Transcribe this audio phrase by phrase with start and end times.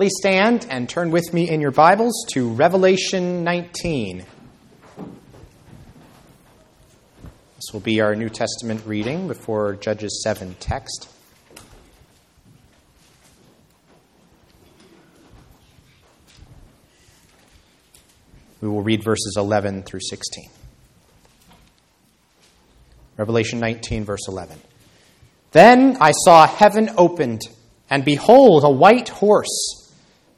[0.00, 4.24] Please stand and turn with me in your Bibles to Revelation 19.
[7.54, 11.10] This will be our New Testament reading before Judges 7 text.
[18.62, 20.48] We will read verses 11 through 16.
[23.18, 24.58] Revelation 19, verse 11.
[25.52, 27.42] Then I saw heaven opened,
[27.90, 29.79] and behold, a white horse.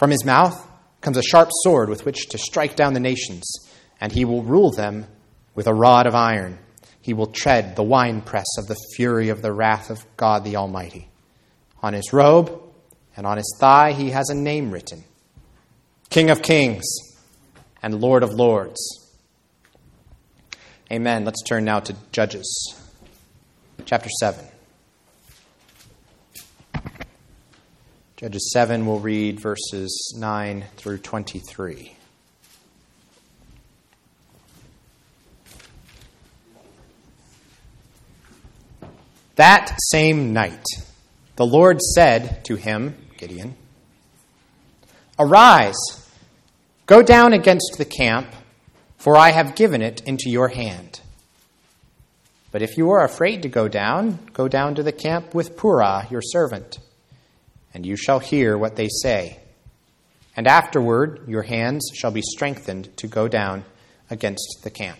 [0.00, 0.66] From his mouth
[1.02, 3.44] comes a sharp sword with which to strike down the nations,
[4.00, 5.04] and he will rule them
[5.54, 6.58] with a rod of iron.
[7.02, 11.10] He will tread the winepress of the fury of the wrath of God the Almighty.
[11.82, 12.62] On his robe,
[13.14, 15.04] and on his thigh he has a name written
[16.08, 16.86] King of Kings
[17.82, 18.80] and Lord of Lords.
[20.90, 21.26] Amen.
[21.26, 22.74] Let's turn now to Judges,
[23.84, 24.46] chapter 7.
[28.20, 31.96] Judges 7, we'll read verses 9 through 23.
[39.36, 40.66] That same night,
[41.36, 43.56] the Lord said to him, Gideon,
[45.18, 46.10] Arise,
[46.84, 48.26] go down against the camp,
[48.98, 51.00] for I have given it into your hand.
[52.52, 56.10] But if you are afraid to go down, go down to the camp with Purah,
[56.10, 56.80] your servant,
[57.72, 59.40] and you shall hear what they say.
[60.36, 63.64] And afterward your hands shall be strengthened to go down
[64.08, 64.98] against the camp.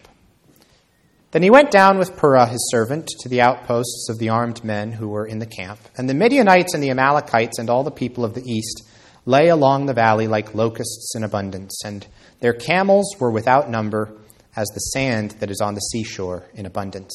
[1.32, 4.92] Then he went down with Purah his servant to the outposts of the armed men
[4.92, 5.78] who were in the camp.
[5.96, 8.82] And the Midianites and the Amalekites and all the people of the east
[9.26, 12.04] lay along the valley like locusts in abundance, and
[12.40, 14.16] their camels were without number
[14.56, 17.12] as the sand that is on the seashore in abundance.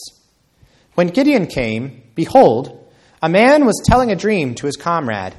[0.94, 2.90] When Gideon came, behold,
[3.22, 5.36] a man was telling a dream to his comrade.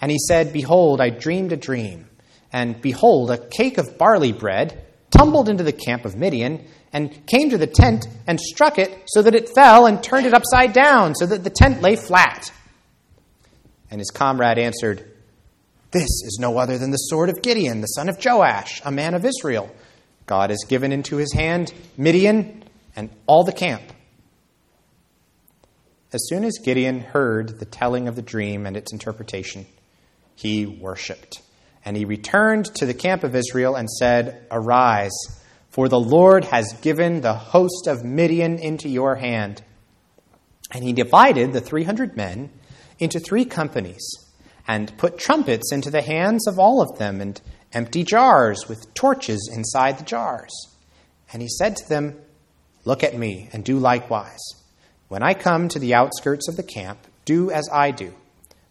[0.00, 2.08] And he said, Behold, I dreamed a dream.
[2.52, 7.50] And behold, a cake of barley bread tumbled into the camp of Midian and came
[7.50, 11.14] to the tent and struck it so that it fell and turned it upside down
[11.14, 12.52] so that the tent lay flat.
[13.90, 15.00] And his comrade answered,
[15.90, 19.14] This is no other than the sword of Gideon, the son of Joash, a man
[19.14, 19.74] of Israel.
[20.26, 22.64] God has given into his hand Midian
[22.94, 23.82] and all the camp.
[26.12, 29.66] As soon as Gideon heard the telling of the dream and its interpretation,
[30.38, 31.42] he worshipped.
[31.84, 35.16] And he returned to the camp of Israel and said, Arise
[35.70, 39.62] for the Lord has given the host of Midian into your hand.
[40.72, 42.50] And he divided the 300 men
[42.98, 44.04] into three companies
[44.66, 47.40] and put trumpets into the hands of all of them and
[47.72, 50.50] empty jars with torches inside the jars.
[51.32, 52.16] And he said to them,
[52.84, 54.40] Look at me and do likewise.
[55.08, 58.14] When I come to the outskirts of the camp, do as I do.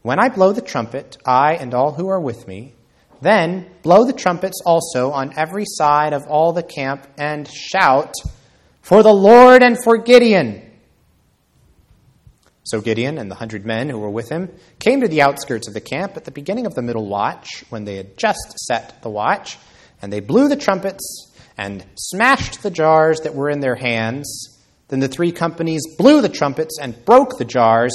[0.07, 2.73] When I blow the trumpet, I and all who are with me,
[3.19, 8.13] then blow the trumpets also on every side of all the camp and shout,
[8.81, 10.61] For the Lord and for Gideon.
[12.63, 15.73] So Gideon and the hundred men who were with him came to the outskirts of
[15.73, 19.09] the camp at the beginning of the middle watch, when they had just set the
[19.09, 19.57] watch,
[20.01, 24.57] and they blew the trumpets and smashed the jars that were in their hands.
[24.87, 27.91] Then the three companies blew the trumpets and broke the jars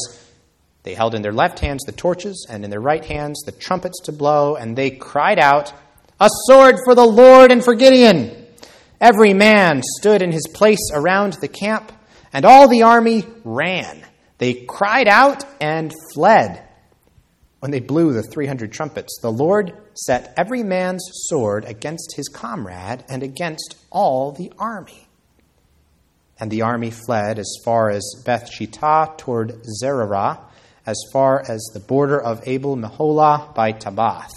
[0.84, 4.00] they held in their left hands the torches, and in their right hands the trumpets
[4.04, 5.72] to blow, and they cried out,
[6.20, 8.46] A sword for the Lord and for Gideon!
[9.00, 11.92] Every man stood in his place around the camp,
[12.32, 14.04] and all the army ran.
[14.38, 16.62] They cried out and fled.
[17.60, 23.04] When they blew the 300 trumpets, the Lord set every man's sword against his comrade
[23.08, 25.06] and against all the army.
[26.40, 30.40] And the army fled as far as Beth Shittah toward Zererah
[30.86, 34.30] as far as the border of Abel Meholah by Tabbath.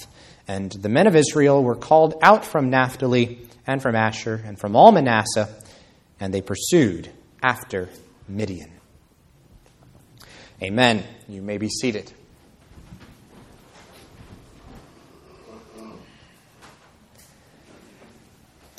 [0.47, 4.75] And the men of Israel were called out from Naphtali and from Asher and from
[4.75, 5.49] all Manasseh,
[6.19, 7.09] and they pursued
[7.41, 7.89] after
[8.27, 8.71] Midian.
[10.61, 11.03] Amen.
[11.27, 12.11] You may be seated.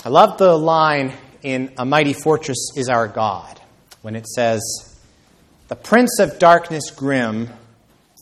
[0.04, 3.60] I love the line in A Mighty Fortress is Our God
[4.02, 4.85] when it says,
[5.68, 7.48] the prince of darkness grim,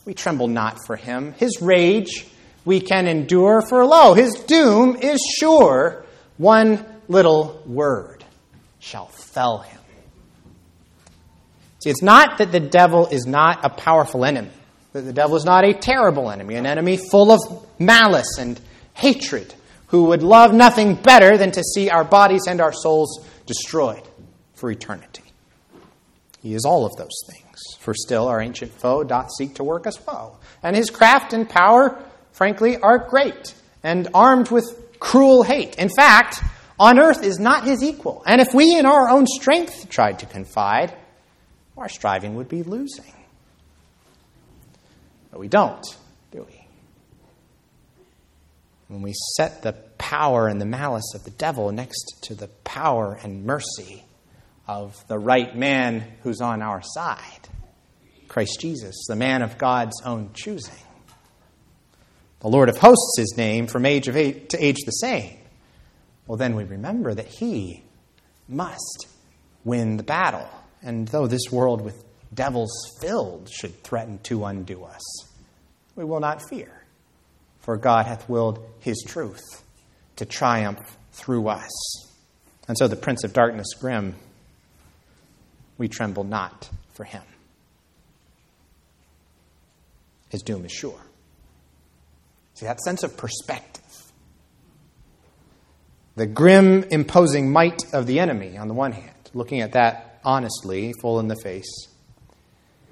[0.05, 1.33] we tremble not for him.
[1.33, 2.27] His rage
[2.65, 6.05] we can endure, for lo, his doom is sure.
[6.37, 8.25] One little word
[8.81, 9.79] shall fell him.
[11.83, 14.51] See, it's not that the devil is not a powerful enemy,
[14.95, 17.41] that the devil is not a terrible enemy, an enemy full of
[17.79, 18.59] malice and
[18.95, 19.55] hatred,
[19.89, 24.03] who would love nothing better than to see our bodies and our souls destroyed
[24.55, 25.24] for eternity.
[26.45, 27.59] He is all of those things.
[27.79, 30.37] For still our ancient foe doth seek to work us woe.
[30.63, 31.99] And his craft and power,
[32.33, 35.77] frankly, are great, and armed with cruel hate.
[35.77, 36.43] In fact,
[36.79, 38.23] on earth is not his equal.
[38.27, 40.95] And if we in our own strength tried to confide,
[41.79, 43.15] our striving would be losing.
[45.31, 45.83] But we don't,
[46.31, 46.67] do we?
[48.89, 53.19] When we set the power and the malice of the devil next to the power
[53.23, 54.04] and mercy
[54.67, 57.49] of the right man who's on our side,
[58.29, 60.75] Christ Jesus, the man of God's own choosing.
[62.41, 65.39] The Lord of hosts, his name, from age of age to age the same.
[66.27, 67.85] Well, then we remember that he
[68.49, 69.07] must
[69.65, 70.49] win the battle.
[70.83, 75.03] And though this world with devils filled should threaten to undo us,
[75.97, 76.85] we will not fear,
[77.61, 79.63] for God hath willed his truth
[80.17, 81.71] to triumph through us.
[82.69, 84.15] And so the prince of darkness, grim,
[85.79, 87.23] we tremble not for him.
[90.29, 91.01] His doom is sure.
[92.55, 93.83] See, that sense of perspective.
[96.17, 100.93] The grim, imposing might of the enemy, on the one hand, looking at that honestly,
[101.01, 101.89] full in the face,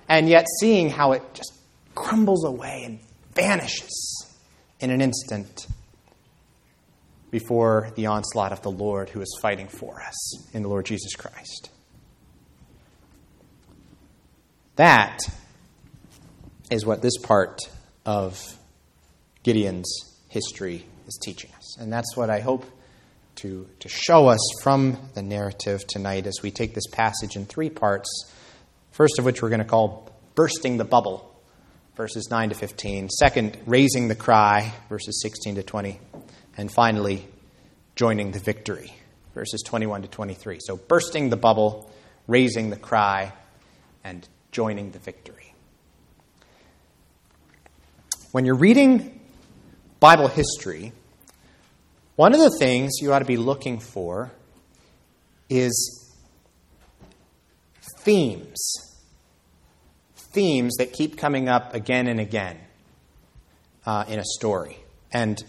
[0.08, 1.52] and yet seeing how it just
[1.94, 3.00] crumbles away and
[3.34, 4.36] vanishes
[4.80, 5.66] in an instant
[7.30, 11.14] before the onslaught of the Lord who is fighting for us in the Lord Jesus
[11.14, 11.70] Christ.
[14.76, 15.20] That
[16.70, 17.60] is what this part
[18.06, 18.42] of
[19.42, 19.92] Gideon's
[20.28, 21.78] history is teaching us.
[21.78, 22.64] And that's what I hope
[23.36, 27.70] to, to show us from the narrative tonight as we take this passage in three
[27.70, 28.32] parts.
[28.92, 31.34] First of which we're going to call bursting the bubble,
[31.96, 33.10] verses 9 to 15.
[33.10, 36.00] Second, raising the cry, verses 16 to 20.
[36.56, 37.26] And finally,
[37.94, 38.94] joining the victory,
[39.34, 40.58] verses 21 to 23.
[40.60, 41.90] So, bursting the bubble,
[42.26, 43.32] raising the cry,
[44.04, 45.54] and joining the victory.
[48.30, 49.20] When you're reading
[50.00, 50.92] Bible history,
[52.16, 54.30] one of the things you ought to be looking for
[55.48, 56.14] is
[58.02, 58.74] themes.
[60.14, 62.58] Themes that keep coming up again and again
[63.84, 64.78] uh, in a story
[65.12, 65.42] and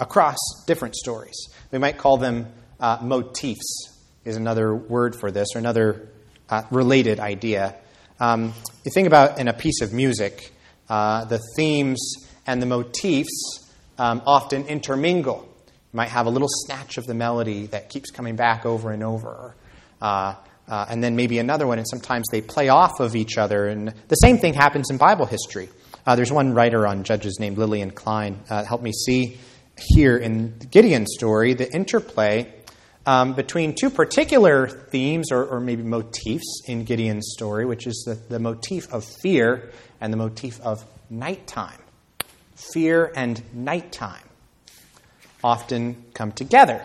[0.00, 1.48] across different stories.
[1.70, 2.46] We might call them
[2.80, 6.08] uh, motifs, is another word for this, or another
[6.48, 7.76] uh, related idea.
[8.18, 8.54] Um,
[8.84, 10.52] you think about in a piece of music,
[10.88, 12.00] uh, the themes
[12.46, 15.46] and the motifs um, often intermingle.
[15.66, 19.02] You might have a little snatch of the melody that keeps coming back over and
[19.02, 19.54] over.
[20.00, 20.34] Uh,
[20.68, 23.66] uh, and then maybe another one, and sometimes they play off of each other.
[23.66, 25.68] And the same thing happens in Bible history.
[26.06, 28.40] Uh, there's one writer on Judges named Lillian Klein.
[28.48, 29.38] Uh, helped me see
[29.76, 32.52] here in Gideon's story the interplay
[33.06, 38.14] um, between two particular themes or, or, maybe motifs in Gideon's story, which is the,
[38.14, 39.70] the motif of fear
[40.00, 41.78] and the motif of nighttime.
[42.56, 44.28] Fear and nighttime
[45.44, 46.84] often come together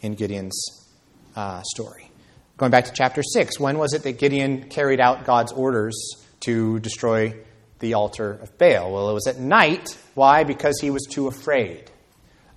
[0.00, 0.88] in Gideon's
[1.34, 2.10] uh, story.
[2.56, 5.96] Going back to chapter 6, when was it that Gideon carried out God's orders
[6.40, 7.34] to destroy
[7.80, 8.92] the altar of Baal?
[8.92, 9.96] Well, it was at night.
[10.14, 10.44] Why?
[10.44, 11.90] Because he was too afraid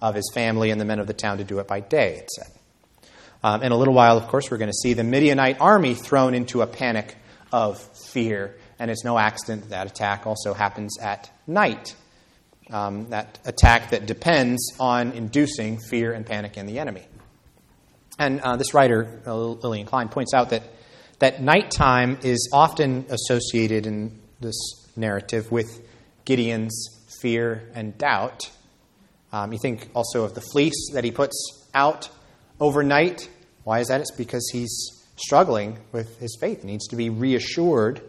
[0.02, 2.30] of his family and the men of the town to do it by day, it
[2.30, 2.56] said.
[3.46, 6.34] Um, in a little while, of course, we're going to see the Midianite army thrown
[6.34, 7.16] into a panic
[7.54, 8.56] of fear.
[8.80, 11.96] And it's no accident that attack also happens at night.
[12.72, 17.04] Um, that attack that depends on inducing fear and panic in the enemy.
[18.18, 20.64] And uh, this writer, uh, Lillian Klein, points out that,
[21.20, 24.58] that nighttime is often associated in this
[24.96, 25.88] narrative with
[26.26, 28.50] Gideon's fear and doubt.
[29.32, 32.10] Um, you think also of the fleece that he puts out
[32.60, 33.30] overnight
[33.66, 34.00] why is that?
[34.00, 36.62] It's because he's struggling with his faith.
[36.62, 38.00] He needs to be reassured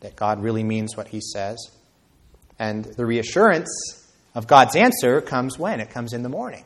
[0.00, 1.56] that God really means what he says.
[2.58, 3.70] And the reassurance
[4.34, 5.80] of God's answer comes when?
[5.80, 6.64] It comes in the morning,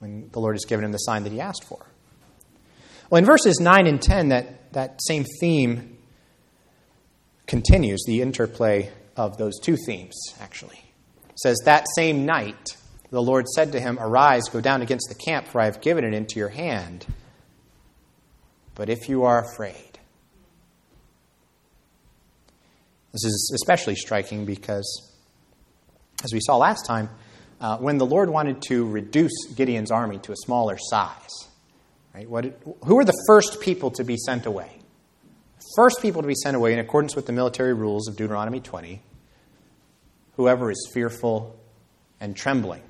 [0.00, 1.86] when the Lord has given him the sign that he asked for.
[3.08, 5.96] Well, in verses 9 and 10, that, that same theme
[7.46, 10.82] continues, the interplay of those two themes, actually.
[11.30, 12.76] It says, That same night,
[13.10, 16.04] the Lord said to him, Arise, go down against the camp, for I have given
[16.04, 17.06] it into your hand.
[18.74, 19.98] But if you are afraid,
[23.12, 25.12] this is especially striking because
[26.24, 27.08] as we saw last time,
[27.60, 31.48] uh, when the Lord wanted to reduce Gideon's army to a smaller size.
[32.14, 32.28] Right?
[32.28, 32.44] What,
[32.84, 34.70] who were the first people to be sent away?
[35.74, 39.02] First people to be sent away in accordance with the military rules of Deuteronomy 20
[40.36, 41.58] whoever is fearful
[42.20, 42.82] and trembling.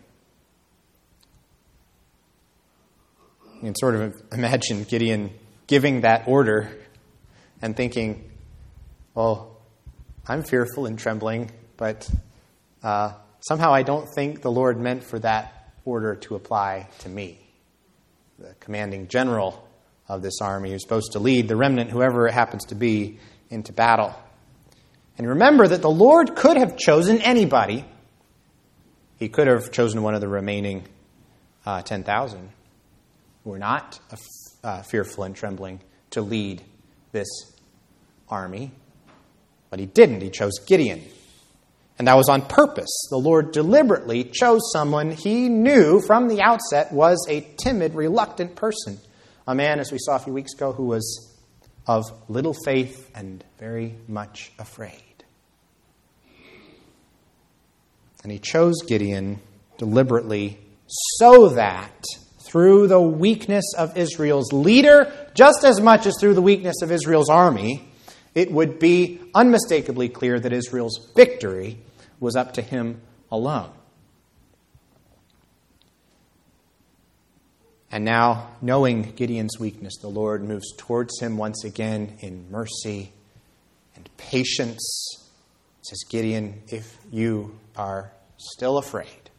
[3.66, 5.32] You can sort of imagine Gideon
[5.66, 6.70] giving that order
[7.61, 8.30] and thinking,
[9.12, 9.61] well,
[10.25, 12.08] I'm fearful and trembling, but
[12.85, 17.40] uh, somehow I don't think the Lord meant for that order to apply to me.
[18.38, 19.68] The commanding general
[20.08, 23.18] of this army who's supposed to lead the remnant, whoever it happens to be,
[23.50, 24.14] into battle.
[25.18, 27.85] And remember that the Lord could have chosen anybody.
[29.18, 30.87] He could have chosen one of the remaining
[31.64, 32.56] uh, 10,000 who
[33.47, 33.99] were not
[34.62, 36.62] uh, fearful and trembling to lead
[37.12, 37.29] this
[38.29, 38.73] army.
[39.71, 40.21] But he didn't.
[40.21, 41.03] He chose Gideon.
[41.99, 43.07] And that was on purpose.
[43.11, 48.99] The Lord deliberately chose someone he knew from the outset was a timid, reluctant person.
[49.47, 51.33] A man, as we saw a few weeks ago, who was
[51.87, 55.03] of little faith and very much afraid.
[58.23, 59.41] And he chose Gideon
[59.79, 62.05] deliberately so that
[62.47, 67.29] through the weakness of Israel's leader, just as much as through the weakness of Israel's
[67.29, 67.87] army,
[68.35, 71.79] it would be unmistakably clear that Israel's victory
[72.21, 73.00] was up to him
[73.31, 73.71] alone.
[77.91, 83.12] And now, knowing Gideon's weakness, the Lord moves towards him once again in mercy
[83.95, 85.31] and patience.
[85.83, 89.31] says, Gideon, if you are still afraid,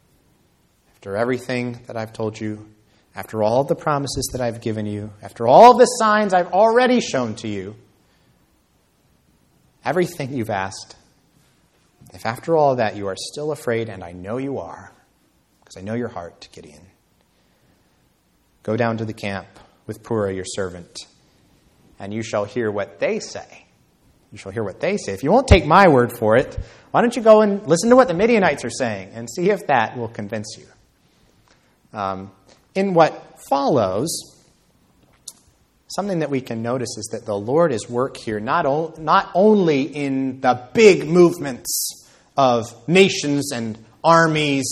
[0.96, 2.68] after everything that I've told you,
[3.18, 7.34] after all the promises that I've given you, after all the signs I've already shown
[7.38, 7.76] to you,
[9.84, 10.96] everything you've asked,
[12.14, 14.94] if after all that you are still afraid, and I know you are,
[15.60, 16.86] because I know your heart, Gideon,
[18.62, 19.48] go down to the camp
[19.88, 21.08] with Purah, your servant,
[21.98, 23.66] and you shall hear what they say.
[24.32, 25.14] You shall hear what they say.
[25.14, 26.56] If you won't take my word for it,
[26.92, 29.66] why don't you go and listen to what the Midianites are saying and see if
[29.68, 30.68] that will convince you?
[31.98, 32.32] Um,
[32.76, 34.38] in what follows,
[35.88, 39.32] something that we can notice is that the Lord is work here not, o- not
[39.34, 42.06] only in the big movements
[42.36, 44.68] of nations and armies,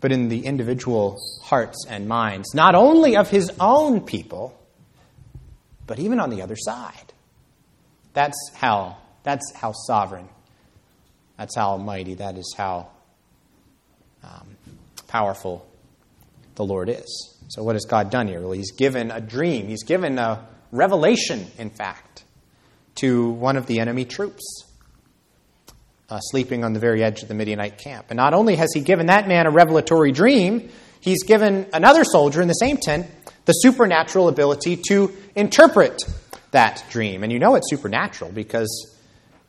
[0.00, 4.58] but in the individual hearts and minds, not only of his own people,
[5.86, 7.12] but even on the other side.
[8.12, 10.28] That's how, that's how sovereign,
[11.36, 12.88] that's how almighty, that is how
[14.24, 14.56] um,
[15.10, 15.66] powerful
[16.54, 17.36] the Lord is.
[17.48, 18.40] So, what has God done here?
[18.40, 22.24] Well, He's given a dream, He's given a revelation, in fact,
[22.96, 24.64] to one of the enemy troops.
[26.08, 28.06] Uh, sleeping on the very edge of the Midianite camp.
[28.10, 30.68] And not only has he given that man a revelatory dream,
[31.00, 33.06] he's given another soldier in the same tent
[33.44, 36.02] the supernatural ability to interpret
[36.50, 37.22] that dream.
[37.22, 38.96] And you know it's supernatural because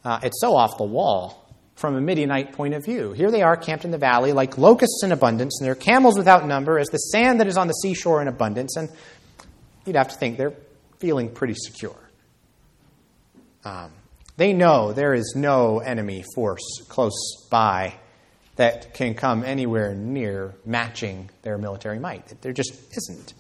[0.06, 1.41] uh, it's so off the wall
[1.82, 3.12] from a Midianite point of view.
[3.12, 6.18] Here they are camped in the valley like locusts in abundance, and there are camels
[6.18, 8.78] without number as the sand that is on the seashore in abundance.
[8.78, 8.88] And
[9.86, 10.54] you'd have to think they're
[11.00, 11.98] feeling pretty secure.
[13.66, 13.92] Um,
[14.38, 17.96] they know there is no enemy force close by
[18.56, 22.42] that can come anywhere near matching their military might.
[22.42, 23.34] There just isn't.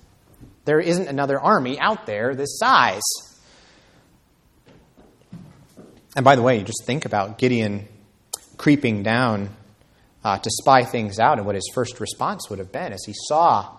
[0.65, 3.01] There isn't another army out there this size.
[6.15, 7.87] And by the way, just think about Gideon
[8.61, 9.49] creeping down
[10.23, 13.13] uh, to spy things out and what his first response would have been as he
[13.27, 13.75] saw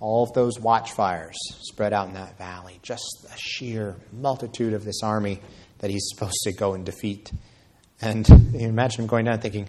[0.00, 5.02] all of those watchfires spread out in that valley, just the sheer multitude of this
[5.02, 5.38] army
[5.80, 7.30] that he's supposed to go and defeat.
[8.00, 9.68] And you imagine him going down thinking,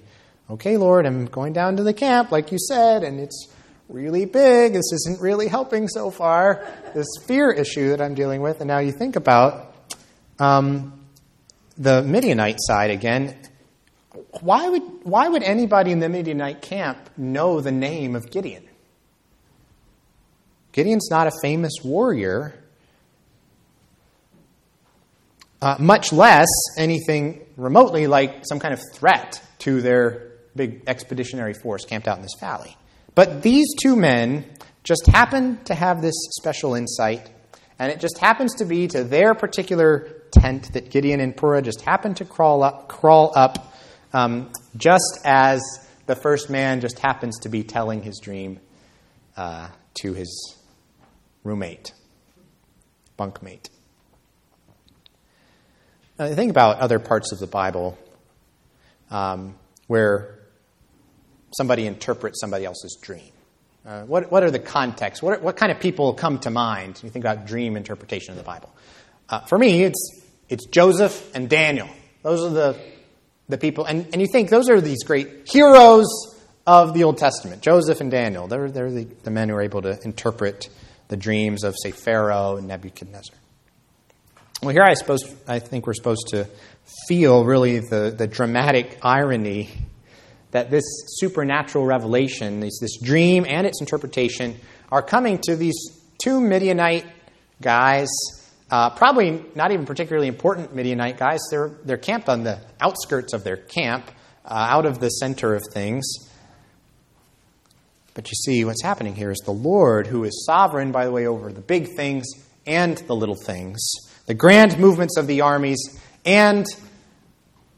[0.49, 3.53] okay, Lord, I'm going down to the camp, like you said, and it's
[3.89, 4.71] really big.
[4.71, 8.61] This isn't really helping so far, this fear issue that I'm dealing with.
[8.61, 9.75] And now you think about
[10.39, 10.93] um,
[11.77, 13.35] the Midianite side again,
[14.41, 18.67] why would, why would anybody in the Midianite camp know the name of Gideon?
[20.71, 22.53] Gideon's not a famous warrior,
[25.61, 31.85] uh, much less anything remotely like some kind of threat to their big expeditionary force
[31.85, 32.77] camped out in this valley.
[33.15, 34.45] But these two men
[34.83, 37.29] just happen to have this special insight,
[37.79, 41.81] and it just happens to be to their particular tent that Gideon and Purah just
[41.81, 43.68] happened to crawl up, crawl up
[44.13, 45.61] um, just as
[46.05, 48.59] the first man just happens to be telling his dream
[49.37, 49.69] uh,
[50.01, 50.57] to his
[51.43, 51.93] roommate,
[53.17, 53.69] bunkmate.
[56.17, 57.97] Now, think about other parts of the Bible.
[59.11, 59.55] um,
[59.87, 60.39] where
[61.57, 63.31] somebody interprets somebody else's dream.
[63.85, 65.23] Uh, what, what are the contexts?
[65.23, 68.37] What, what kind of people come to mind when you think about dream interpretation in
[68.37, 68.69] the Bible?
[69.29, 71.89] Uh, for me, it's, it's Joseph and Daniel.
[72.21, 72.79] Those are the,
[73.49, 73.83] the people.
[73.85, 76.07] And, and you think those are these great heroes
[76.65, 78.47] of the Old Testament Joseph and Daniel.
[78.47, 80.69] They're, they're the, the men who are able to interpret
[81.09, 83.35] the dreams of, say, Pharaoh and Nebuchadnezzar.
[84.61, 86.47] Well, here I suppose I think we're supposed to
[87.07, 89.69] feel really the, the dramatic irony
[90.51, 90.83] that this
[91.17, 94.59] supernatural revelation, this, this dream and its interpretation,
[94.91, 95.75] are coming to these
[96.21, 97.05] two Midianite
[97.61, 98.09] guys,
[98.71, 101.39] uh, probably not even particularly important Midianite guys.
[101.49, 104.09] They're, they're camped on the outskirts of their camp,
[104.45, 106.05] uh, out of the center of things.
[108.13, 111.25] But you see, what's happening here is the Lord, who is sovereign, by the way,
[111.25, 112.25] over the big things
[112.65, 113.79] and the little things,
[114.25, 116.65] the grand movements of the armies, and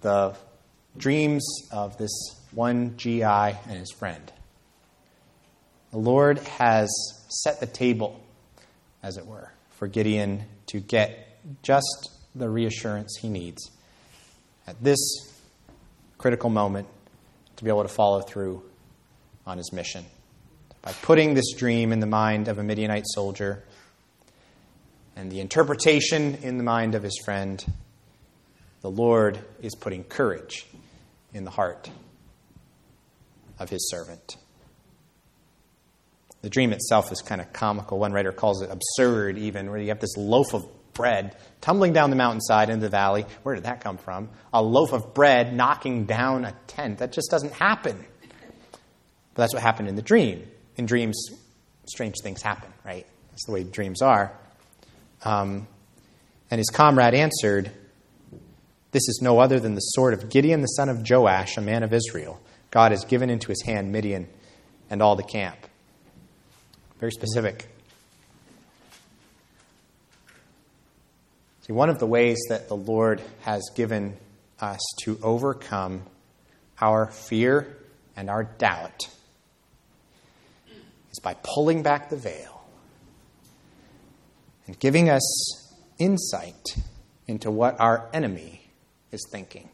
[0.02, 0.36] the
[0.98, 2.12] dreams of this
[2.52, 4.32] one GI and his friend.
[5.92, 6.90] The Lord has
[7.30, 8.20] set the table,
[9.04, 13.72] as it were, for Gideon to get just the reassurance he needs
[14.66, 14.98] at this
[16.18, 16.88] critical moment
[17.58, 18.64] to be able to follow through
[19.46, 20.06] on his mission.
[20.82, 23.66] By putting this dream in the mind of a Midianite soldier
[25.18, 27.64] and the interpretation in the mind of his friend,
[28.80, 30.66] the Lord is putting courage
[31.34, 31.92] in the heart
[33.60, 34.38] of his servant.
[36.42, 38.00] The dream itself is kind of comical.
[38.00, 42.10] One writer calls it absurd, even, where you have this loaf of bread tumbling down
[42.10, 43.26] the mountainside into the valley.
[43.44, 44.30] Where did that come from?
[44.54, 47.00] A loaf of bread knocking down a tent.
[47.00, 48.04] That just doesn't happen.
[49.34, 50.48] But that's what happened in the dream.
[50.78, 51.30] In dreams,
[51.86, 53.06] strange things happen, right?
[53.30, 54.36] That's the way dreams are.
[55.24, 55.68] Um,
[56.50, 57.72] and his comrade answered,
[58.92, 61.84] This is no other than the sword of Gideon the son of Joash, a man
[61.84, 62.42] of Israel.
[62.72, 64.28] God has given into his hand Midian
[64.90, 65.68] and all the camp.
[67.02, 67.68] Very specific.
[71.62, 74.16] See, one of the ways that the Lord has given
[74.60, 76.04] us to overcome
[76.80, 77.76] our fear
[78.16, 79.02] and our doubt
[81.12, 82.64] is by pulling back the veil
[84.68, 86.76] and giving us insight
[87.28, 88.62] into what our enemy
[89.12, 89.70] is thinking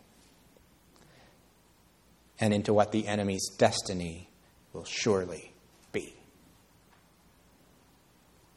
[2.40, 4.30] and into what the enemy's destiny
[4.72, 5.52] will surely
[5.92, 6.14] be.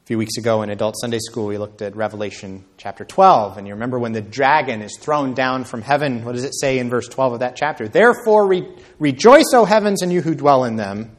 [0.11, 3.75] few weeks ago in Adult Sunday School, we looked at Revelation chapter 12, and you
[3.75, 6.25] remember when the dragon is thrown down from heaven.
[6.25, 7.87] What does it say in verse 12 of that chapter?
[7.87, 8.67] Therefore, re-
[8.99, 11.15] rejoice, O heavens, and you who dwell in them.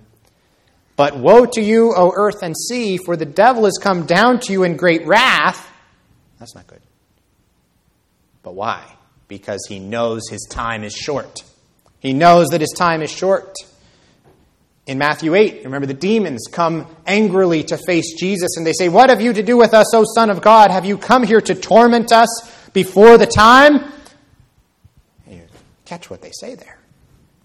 [0.94, 4.52] But woe to you, O earth and sea, for the devil has come down to
[4.52, 5.66] you in great wrath.
[6.38, 6.83] That's not good.
[8.42, 8.85] But why?
[9.26, 11.42] Because he knows his time is short.
[12.00, 13.55] He knows that his time is short.
[14.87, 19.11] In Matthew 8, remember the demons come angrily to face Jesus and they say, What
[19.11, 20.71] have you to do with us, O Son of God?
[20.73, 22.29] Have you come here to torment us
[22.73, 23.92] before the time?
[25.85, 26.79] Catch what they say there.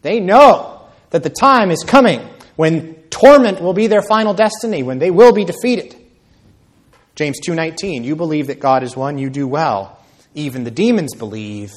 [0.02, 5.00] They know that the time is coming when torment will be their final destiny, when
[5.00, 5.96] they will be defeated.
[7.16, 10.00] James 2:19 You believe that God is one, you do well.
[10.34, 11.74] Even the demons believe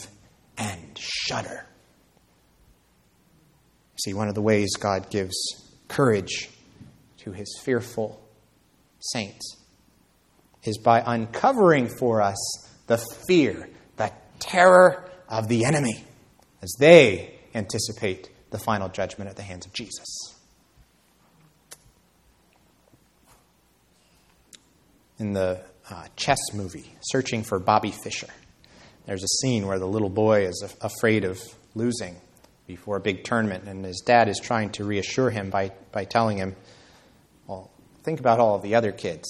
[0.57, 1.67] and shudder.
[4.05, 5.35] See, one of the ways God gives
[5.89, 6.49] courage
[7.19, 8.21] to his fearful
[8.99, 9.57] saints
[10.65, 12.39] is by uncovering for us
[12.87, 16.05] the fear, the terror of the enemy
[16.63, 20.35] as they anticipate the final judgment at the hands of Jesus.
[25.19, 25.61] In the
[25.91, 28.29] uh, chess movie, Searching for Bobby Fischer,
[29.07, 31.43] there's a scene where the little boy is afraid of
[31.75, 32.17] losing
[32.71, 36.37] before a big tournament, and his dad is trying to reassure him by, by telling
[36.37, 36.55] him,
[37.47, 37.71] Well,
[38.05, 39.27] think about all the other kids.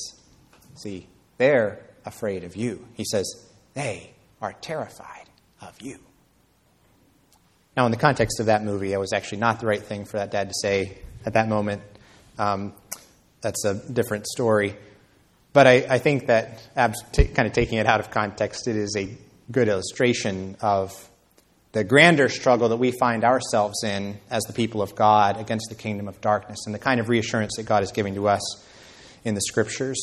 [0.77, 1.07] See,
[1.39, 2.87] they're afraid of you.
[2.95, 3.27] He says,
[3.75, 5.29] They are terrified
[5.63, 5.99] of you.
[7.77, 10.19] Now, in the context of that movie, it was actually not the right thing for
[10.19, 11.83] that dad to say at that moment.
[12.39, 12.75] Um,
[13.41, 14.77] that's a different story.
[15.55, 19.17] But I, I think that, kind of taking it out of context, it is a
[19.51, 21.10] good illustration of
[21.73, 25.77] the grander struggle that we find ourselves in as the people of God against the
[25.77, 28.65] kingdom of darkness and the kind of reassurance that God is giving to us
[29.25, 30.01] in the scriptures.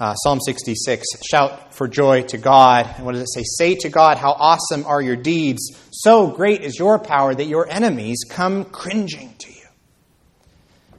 [0.00, 2.92] Uh, Psalm 66 Shout for joy to God.
[2.96, 3.42] And what does it say?
[3.44, 5.78] Say to God, How awesome are your deeds!
[5.92, 9.54] So great is your power that your enemies come cringing to you.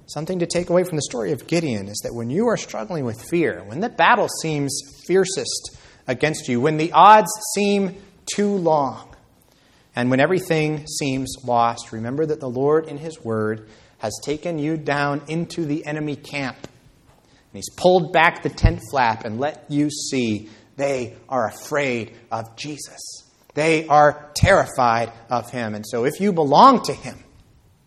[0.07, 3.03] Something to take away from the story of Gideon is that when you are struggling
[3.03, 7.97] with fear, when the battle seems fiercest against you, when the odds seem
[8.33, 9.04] too long,
[9.95, 14.75] And when everything seems lost, remember that the Lord in His Word has taken you
[14.75, 16.57] down into the enemy camp.
[16.61, 22.57] And He's pulled back the tent flap and let you see they are afraid of
[22.57, 23.23] Jesus.
[23.53, 25.75] They are terrified of Him.
[25.75, 27.17] And so if you belong to Him,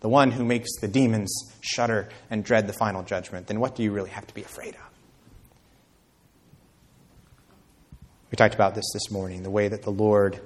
[0.00, 3.82] the one who makes the demons shudder and dread the final judgment, then what do
[3.82, 4.80] you really have to be afraid of?
[8.30, 10.40] We talked about this this morning the way that the Lord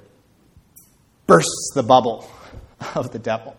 [1.26, 2.28] bursts the bubble
[2.94, 3.56] of the devil.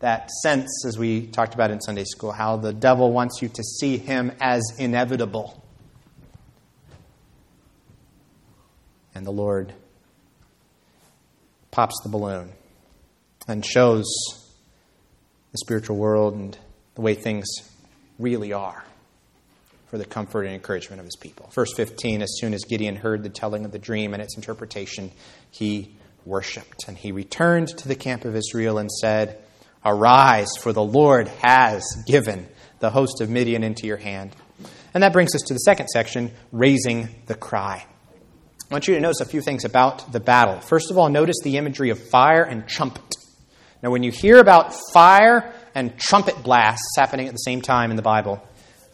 [0.00, 3.62] That sense, as we talked about in Sunday school, how the devil wants you to
[3.62, 5.62] see him as inevitable.
[9.14, 9.74] And the Lord
[11.70, 12.50] pops the balloon
[13.46, 14.06] and shows
[15.52, 16.56] the spiritual world and
[16.94, 17.46] the way things
[18.18, 18.84] really are
[19.88, 21.50] for the comfort and encouragement of his people.
[21.52, 25.10] Verse 15 As soon as Gideon heard the telling of the dream and its interpretation,
[25.50, 26.84] he worshiped.
[26.88, 29.42] And he returned to the camp of Israel and said,
[29.84, 32.46] Arise, for the Lord has given
[32.80, 34.34] the host of Midian into your hand.
[34.92, 37.86] And that brings us to the second section raising the cry.
[38.70, 40.60] I want you to notice a few things about the battle.
[40.60, 43.16] First of all, notice the imagery of fire and trumpet.
[43.82, 47.96] Now, when you hear about fire and trumpet blasts happening at the same time in
[47.96, 48.42] the Bible,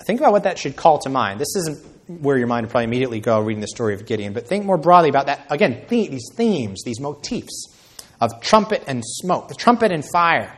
[0.06, 1.40] think about what that should call to mind.
[1.40, 4.46] This isn't where your mind would probably immediately go reading the story of Gideon, but
[4.46, 5.46] think more broadly about that.
[5.50, 7.74] Again, these themes, these motifs
[8.20, 10.56] of trumpet and smoke, the trumpet and fire.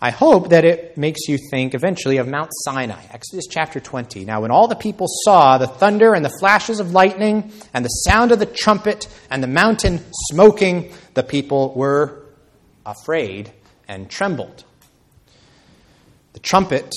[0.00, 4.24] I hope that it makes you think eventually of Mount Sinai, Exodus chapter 20.
[4.24, 7.88] Now, when all the people saw the thunder and the flashes of lightning and the
[7.88, 12.26] sound of the trumpet and the mountain smoking, the people were
[12.84, 13.50] afraid
[13.88, 14.64] and trembled.
[16.34, 16.92] The trumpet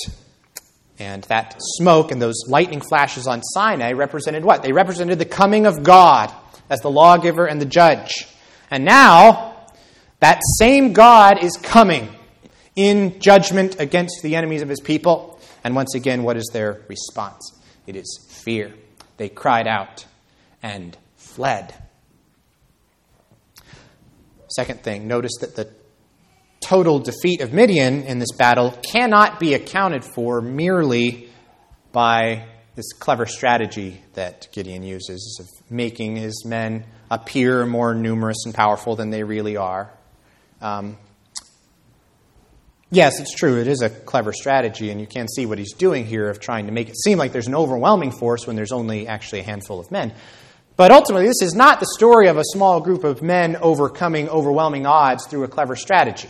[0.98, 4.62] and that smoke and those lightning flashes on Sinai represented what?
[4.62, 6.32] They represented the coming of God
[6.68, 8.26] as the lawgiver and the judge.
[8.70, 9.66] And now,
[10.20, 12.08] that same God is coming
[12.74, 15.40] in judgment against the enemies of his people.
[15.64, 17.52] And once again, what is their response?
[17.86, 18.74] It is fear.
[19.16, 20.06] They cried out
[20.62, 21.74] and fled.
[24.48, 25.70] Second thing, notice that the
[26.68, 31.30] total defeat of Midian in this battle cannot be accounted for merely
[31.92, 38.54] by this clever strategy that Gideon uses of making his men appear more numerous and
[38.54, 39.90] powerful than they really are.
[40.60, 40.98] Um,
[42.90, 46.04] yes, it's true, it is a clever strategy, and you can see what he's doing
[46.04, 49.08] here of trying to make it seem like there's an overwhelming force when there's only
[49.08, 50.12] actually a handful of men.
[50.76, 54.84] But ultimately, this is not the story of a small group of men overcoming overwhelming
[54.84, 56.28] odds through a clever strategy.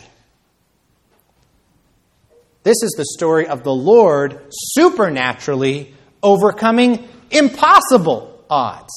[2.61, 8.91] This is the story of the Lord supernaturally overcoming impossible odds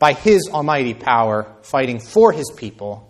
[0.00, 3.08] by his almighty power, fighting for his people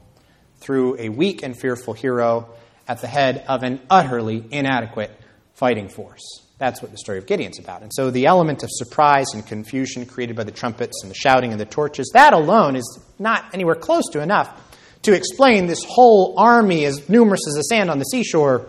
[0.61, 2.55] through a weak and fearful hero
[2.87, 5.11] at the head of an utterly inadequate
[5.55, 6.23] fighting force.
[6.59, 7.81] That's what the story of Gideon's about.
[7.81, 11.51] And so the element of surprise and confusion created by the trumpets and the shouting
[11.51, 14.61] and the torches, that alone is not anywhere close to enough
[15.03, 18.69] to explain this whole army as numerous as the sand on the seashore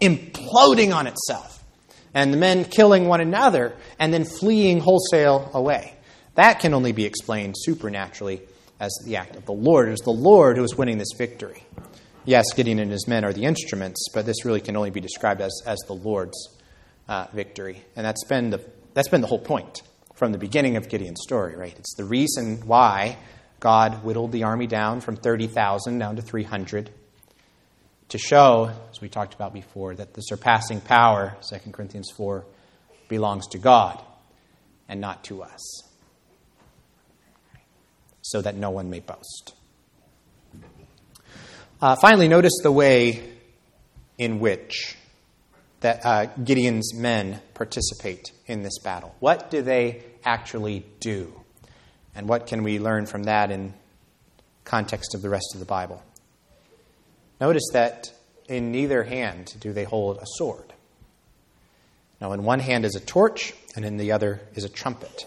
[0.00, 1.62] imploding on itself,
[2.14, 5.94] and the men killing one another and then fleeing wholesale away.
[6.34, 8.42] That can only be explained supernaturally
[8.78, 9.88] as the act of the Lord.
[9.88, 11.62] It was the Lord who was winning this victory.
[12.24, 15.40] Yes, Gideon and his men are the instruments, but this really can only be described
[15.40, 16.58] as, as the Lord's
[17.08, 17.84] uh, victory.
[17.94, 18.60] And that's been, the,
[18.94, 19.82] that's been the whole point
[20.14, 21.74] from the beginning of Gideon's story, right?
[21.78, 23.16] It's the reason why
[23.60, 26.90] God whittled the army down from 30,000 down to 300
[28.08, 32.44] to show, as we talked about before, that the surpassing power, 2 Corinthians 4,
[33.08, 34.02] belongs to God
[34.88, 35.82] and not to us,
[38.22, 39.54] so that no one may boast.
[41.80, 43.22] Uh, finally, notice the way
[44.18, 44.96] in which
[45.80, 49.14] that uh, Gideon's men participate in this battle.
[49.20, 51.32] What do they actually do?
[52.14, 53.74] And what can we learn from that in
[54.64, 56.02] context of the rest of the Bible?
[57.40, 58.12] Notice that
[58.48, 60.72] in neither hand do they hold a sword.
[62.20, 65.26] Now, in one hand is a torch, and in the other is a trumpet.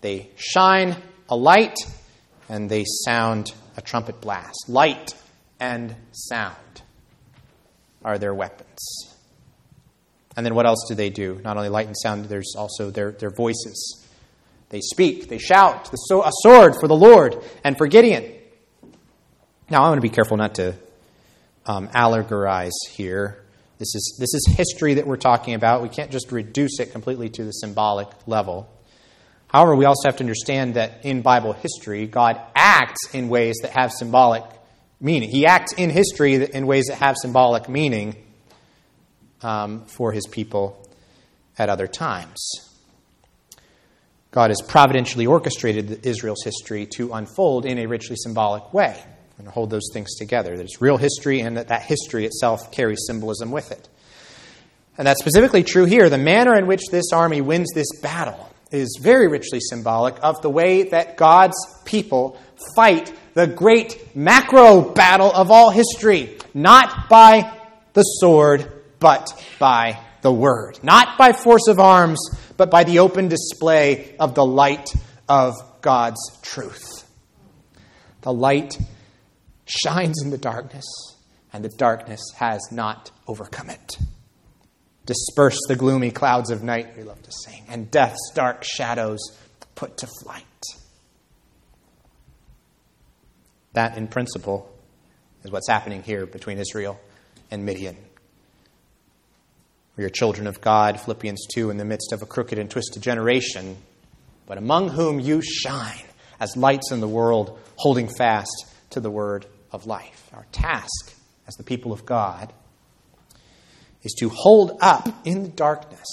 [0.00, 0.96] They shine
[1.28, 1.76] a light,
[2.48, 4.68] and they sound a trumpet blast.
[4.68, 5.14] Light
[5.60, 6.82] and sound
[8.04, 9.14] are their weapons.
[10.36, 11.40] And then what else do they do?
[11.44, 14.04] Not only light and sound, there's also their, their voices.
[14.70, 18.24] They speak, they shout, a sword for the Lord and for Gideon.
[19.70, 20.74] Now, I want to be careful not to
[21.66, 23.44] um, allegorize here.
[23.78, 25.82] This is, this is history that we're talking about.
[25.82, 28.70] We can't just reduce it completely to the symbolic level.
[29.48, 33.72] However, we also have to understand that in Bible history, God acts in ways that
[33.72, 34.44] have symbolic
[35.00, 35.30] meaning.
[35.30, 38.16] He acts in history in ways that have symbolic meaning
[39.42, 40.88] um, for his people
[41.58, 42.70] at other times.
[44.30, 49.00] God has providentially orchestrated Israel's history to unfold in a richly symbolic way
[49.38, 50.56] and hold those things together.
[50.56, 53.88] That it's real history and that that history itself carries symbolism with it.
[54.96, 56.08] And that's specifically true here.
[56.08, 60.50] The manner in which this army wins this battle is very richly symbolic of the
[60.50, 62.38] way that God's people
[62.76, 67.52] fight the great macro battle of all history, not by
[67.92, 68.70] the sword,
[69.00, 70.78] but by the word.
[70.82, 72.20] Not by force of arms,
[72.56, 74.90] but by the open display of the light
[75.28, 77.04] of God's truth.
[78.22, 78.78] The light
[79.66, 80.84] shines in the darkness,
[81.52, 83.96] and the darkness has not overcome it.
[85.06, 89.20] Disperse the gloomy clouds of night, we love to sing, and death's dark shadows
[89.74, 90.44] put to flight.
[93.74, 94.70] That, in principle,
[95.42, 96.98] is what's happening here between Israel
[97.50, 97.96] and Midian.
[99.96, 103.02] We are children of God, Philippians 2, in the midst of a crooked and twisted
[103.02, 103.76] generation,
[104.46, 106.04] but among whom you shine
[106.40, 110.30] as lights in the world, holding fast to the word of life.
[110.32, 111.14] Our task
[111.46, 112.52] as the people of God
[114.02, 116.06] is to hold up in the darkness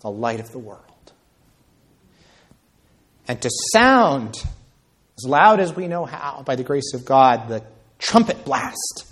[0.00, 0.82] the light of the world
[3.26, 4.36] and to sound
[5.18, 7.62] as loud as we know how, by the grace of God, the
[7.98, 9.04] trumpet blast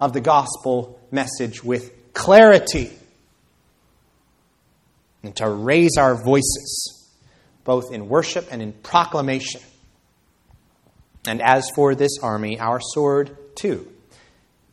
[0.00, 2.92] of the gospel message with clarity
[5.22, 7.08] and to raise our voices,
[7.64, 9.60] both in worship and in proclamation.
[11.26, 13.90] And as for this army, our sword, too,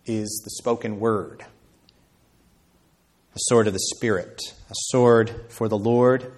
[0.06, 1.46] is the spoken word,
[3.36, 6.32] a sword of the Spirit, a sword for the Lord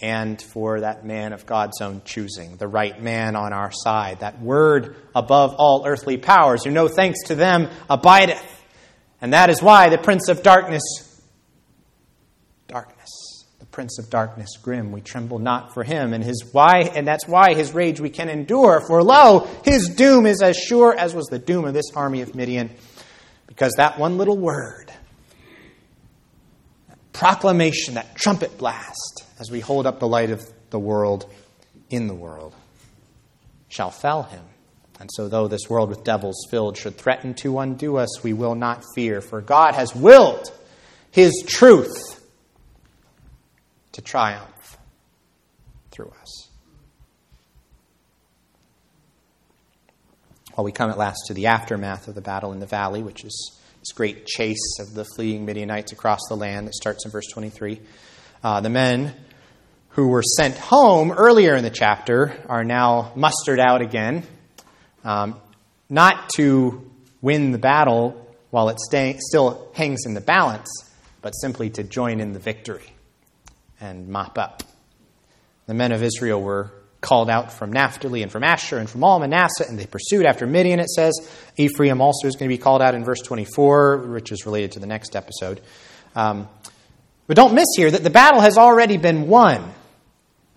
[0.00, 4.40] and for that man of God's own choosing, the right man on our side, that
[4.42, 8.44] word above all earthly powers, who no thanks to them abideth.
[9.22, 10.82] And that is why the prince of darkness,
[13.76, 17.52] prince of darkness, grim, we tremble not for him, and his why, and that's why
[17.52, 18.82] his rage we can endure.
[18.86, 22.34] For lo, his doom is as sure as was the doom of this army of
[22.34, 22.70] Midian,
[23.46, 24.90] because that one little word,
[26.88, 31.30] that proclamation, that trumpet blast, as we hold up the light of the world
[31.90, 32.54] in the world,
[33.68, 34.44] shall fell him.
[35.00, 38.54] And so, though this world with devils filled should threaten to undo us, we will
[38.54, 40.50] not fear, for God has willed
[41.10, 42.25] his truth
[43.96, 44.76] to triumph
[45.90, 46.50] through us.
[50.54, 53.24] Well, we come at last to the aftermath of the battle in the valley, which
[53.24, 57.26] is this great chase of the fleeing Midianites across the land that starts in verse
[57.32, 57.80] 23.
[58.44, 59.14] Uh, the men
[59.90, 64.24] who were sent home earlier in the chapter are now mustered out again,
[65.04, 65.40] um,
[65.88, 66.90] not to
[67.22, 70.68] win the battle while it stay, still hangs in the balance,
[71.22, 72.92] but simply to join in the victory
[73.80, 74.62] and mop up.
[75.66, 79.18] The men of Israel were called out from Naphtali and from Asher and from all
[79.18, 81.14] Manasseh, and they pursued after Midian, it says.
[81.56, 84.80] Ephraim also is going to be called out in verse 24, which is related to
[84.80, 85.60] the next episode.
[86.14, 86.48] Um,
[87.26, 89.72] but don't miss here that the battle has already been won.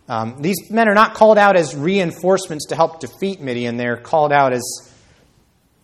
[0.08, 3.78] Um, these men are not called out as reinforcements to help defeat Midian.
[3.78, 4.64] They're called out as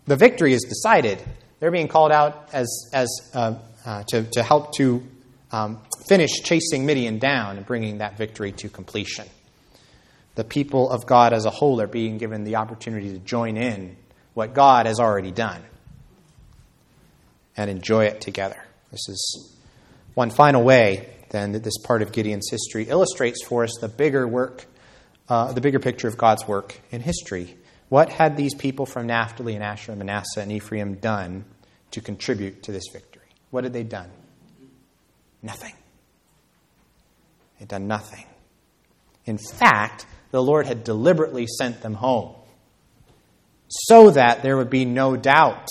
[0.05, 1.21] the victory is decided.
[1.59, 5.03] They're being called out as, as uh, uh, to, to help to
[5.51, 9.27] um, finish chasing Midian down and bringing that victory to completion.
[10.35, 13.95] The people of God as a whole are being given the opportunity to join in
[14.33, 15.61] what God has already done
[17.55, 18.61] and enjoy it together.
[18.91, 19.55] This is
[20.13, 24.27] one final way then that this part of Gideon's history illustrates for us the bigger
[24.27, 24.65] work,
[25.27, 27.57] uh, the bigger picture of God's work in history.
[27.89, 31.45] What had these people from Naphtali and Asher and Manasseh and Ephraim done
[31.91, 33.23] to contribute to this victory?
[33.51, 34.09] What had they done?
[35.41, 35.73] Nothing.
[37.59, 38.25] They'd done nothing.
[39.25, 42.35] In fact, the Lord had deliberately sent them home
[43.67, 45.67] so that there would be no doubt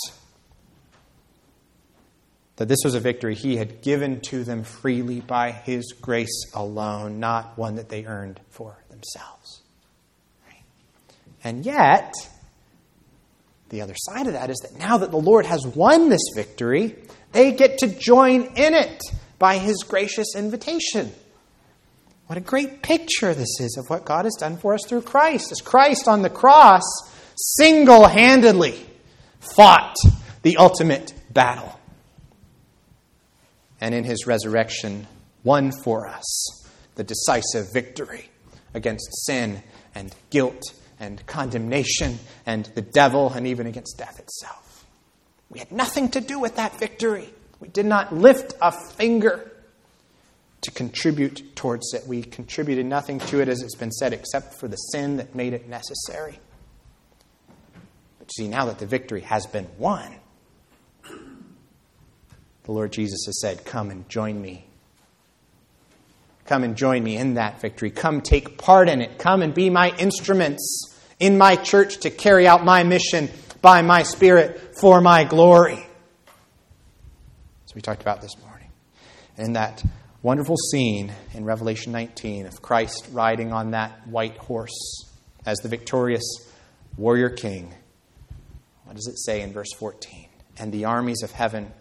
[2.57, 7.19] that this was a victory he had given to them freely by his grace alone,
[7.19, 9.61] not one that they earned for themselves.
[10.47, 10.63] Right?
[11.43, 12.13] And yet,
[13.69, 16.95] the other side of that is that now that the Lord has won this victory,
[17.33, 19.01] they get to join in it
[19.37, 21.11] by his gracious invitation.
[22.27, 25.51] What a great picture this is of what God has done for us through Christ.
[25.51, 26.83] As Christ on the cross
[27.35, 28.85] single handedly
[29.55, 29.95] fought
[30.41, 31.79] the ultimate battle
[33.81, 35.05] and in his resurrection
[35.43, 38.29] won for us the decisive victory
[38.73, 39.61] against sin
[39.93, 44.85] and guilt and and condemnation and the devil and even against death itself.
[45.49, 47.29] We had nothing to do with that victory.
[47.59, 49.51] We did not lift a finger
[50.65, 52.05] to contribute towards it.
[52.07, 55.53] We contributed nothing to it, as it's been said, except for the sin that made
[55.53, 56.39] it necessary.
[58.19, 60.15] But see, now that the victory has been won,
[61.03, 64.65] the Lord Jesus has said, Come and join me.
[66.45, 67.89] Come and join me in that victory.
[67.89, 69.17] Come take part in it.
[69.17, 73.29] Come and be my instruments in my church to carry out my mission
[73.61, 75.85] by my Spirit for my glory.
[77.65, 78.69] So we talked about this morning.
[79.37, 79.83] And that
[80.25, 85.05] wonderful scene in Revelation 19 of Christ riding on that white horse
[85.45, 86.23] as the victorious
[86.97, 87.71] warrior king.
[88.85, 90.27] What does it say in verse 14?
[90.57, 91.71] And the armies of heaven,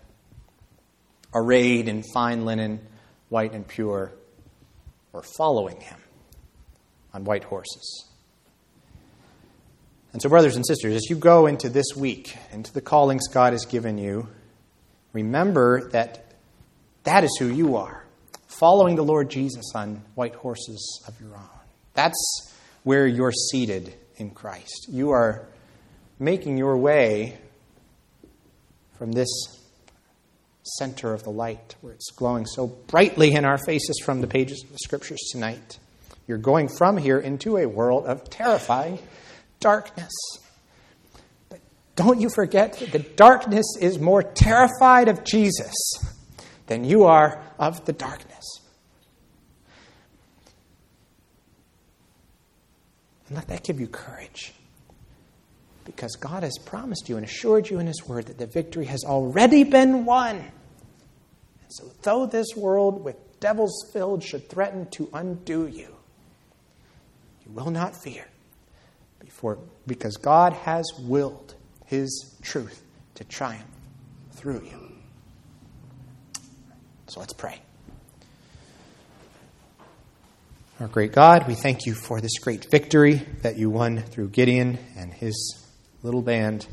[1.33, 2.87] arrayed in fine linen,
[3.30, 4.12] white and pure,
[5.12, 5.98] were following him
[7.14, 8.11] on white horses.
[10.12, 13.54] And so, brothers and sisters, as you go into this week, into the callings God
[13.54, 14.28] has given you,
[15.14, 16.35] remember that
[17.04, 18.03] that is who you are,
[18.58, 21.48] following the Lord Jesus on white horses of your own.
[21.94, 22.52] That's
[22.84, 24.86] where you're seated in Christ.
[24.88, 25.46] You are
[26.18, 27.36] making your way
[28.96, 29.28] from this
[30.62, 34.62] center of the light where it's glowing so brightly in our faces from the pages
[34.62, 35.78] of the scriptures tonight.
[36.26, 38.98] You're going from here into a world of terrifying
[39.58, 40.12] darkness.
[41.48, 41.60] But
[41.96, 45.74] don't you forget that the darkness is more terrified of Jesus
[46.66, 48.61] than you are of the darkness.
[53.29, 54.53] And let that give you courage.
[55.85, 59.05] Because God has promised you and assured you in His Word that the victory has
[59.05, 60.37] already been won.
[60.37, 60.53] And
[61.68, 65.94] so, though this world with devils filled should threaten to undo you,
[67.44, 68.24] you will not fear
[69.20, 71.55] before, because God has willed
[71.87, 72.83] His truth
[73.16, 73.64] to triumph
[74.33, 74.83] through you.
[77.14, 77.61] So let's pray.
[80.81, 84.79] Our great God, we thank you for this great victory that you won through Gideon
[84.96, 85.64] and his
[86.03, 86.66] little band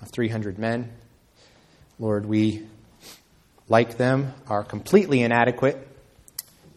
[0.00, 0.90] of 300 men.
[1.98, 2.66] Lord, we,
[3.68, 5.86] like them, are completely inadequate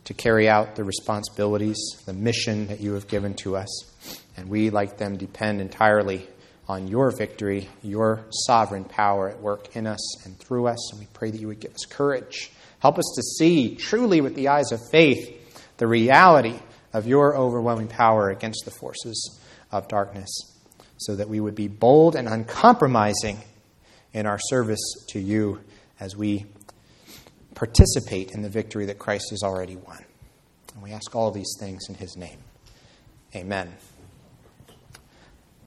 [0.03, 3.85] to carry out the responsibilities, the mission that you have given to us.
[4.35, 6.27] And we, like them, depend entirely
[6.67, 10.91] on your victory, your sovereign power at work in us and through us.
[10.91, 12.51] And we pray that you would give us courage.
[12.85, 16.59] Help us to see truly with the eyes of faith the reality
[16.93, 19.39] of your overwhelming power against the forces
[19.71, 20.29] of darkness,
[20.97, 23.39] so that we would be bold and uncompromising
[24.13, 25.61] in our service to you
[25.99, 26.45] as we
[27.55, 30.05] participate in the victory that Christ has already won.
[30.75, 32.37] And we ask all these things in his name.
[33.35, 33.73] Amen.